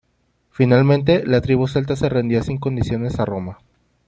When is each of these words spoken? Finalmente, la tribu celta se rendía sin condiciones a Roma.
Finalmente, 0.49 1.27
la 1.27 1.41
tribu 1.41 1.67
celta 1.67 1.95
se 1.95 2.09
rendía 2.09 2.41
sin 2.41 2.57
condiciones 2.57 3.19
a 3.19 3.25
Roma. 3.25 3.59